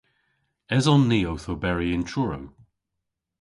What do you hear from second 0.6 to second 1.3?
Eson ni